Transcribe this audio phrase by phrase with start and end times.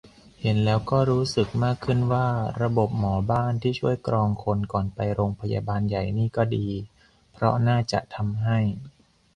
[0.41, 2.27] เห็นแล้วก็รู้สึกมากขึ้นว่า
[2.61, 6.67] ระบบหมอบ้านที่ช่วยกรองคนก่อนไปโรงพยาบาลใหญ่นี่ก็ดี
[7.33, 8.59] เพราะน่าจะทำให้